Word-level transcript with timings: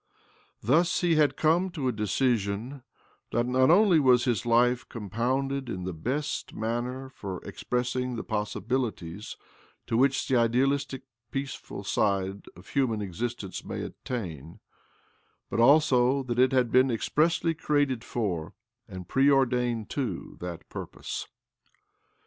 Thus 0.63 1.01
he 1.01 1.13
had 1.13 1.37
come 1.37 1.69
to 1.73 1.87
a 1.87 1.91
decision 1.91 2.81
that 3.31 3.45
not 3.45 3.69
only 3.69 3.99
was 3.99 4.25
his 4.25 4.41
OBLOMOV 4.41 4.49
279 4.49 4.71
life 4.71 4.89
compounded 4.89 5.69
in 5.69 5.83
the 5.83 5.93
best 5.93 6.55
талпег 6.55 7.11
for 7.11 7.39
ex 7.47 7.61
pressing 7.63 8.15
the 8.15 8.23
possibilities 8.23 9.37
to 9.85 9.95
which 9.97 10.27
the 10.27 10.35
idealistic 10.37 11.03
peaceful 11.29 11.83
side 11.83 12.45
of 12.55 12.69
human 12.69 13.03
existence 13.03 13.63
may 13.63 13.83
attain, 13.83 14.59
but 15.51 15.59
also 15.59 16.23
that 16.23 16.39
it 16.39 16.51
had 16.51 16.71
been 16.71 16.89
expressly 16.89 17.53
created 17.53 18.03
for, 18.03 18.55
and 18.87 19.07
preordained 19.07 19.91
to, 19.91 20.35
that 20.39 20.67
purpose 20.67 21.27